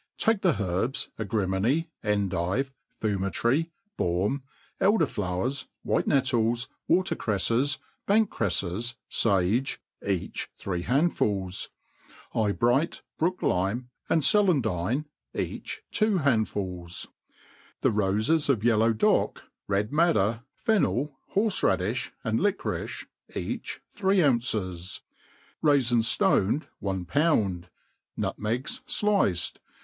[0.09, 3.69] * Take the herbs agrimohy, endive, fumitory,
[3.99, 4.41] bauto,
[4.79, 7.77] el der flowers, white nettles, water creffes,
[8.07, 11.67] bank creffes, fag^, each three handfub;
[12.33, 17.07] eye bright, brook lime, and c«elahdihe, each two handfuls;
[17.81, 23.05] the rofes of yellbw dock, red madder, fennel, jiorfe radiih, and Uquorice,
[23.35, 25.01] each three ounces;
[25.63, 27.69] raifins ftoned one pound,
[28.17, 29.59] nutmegs fliced.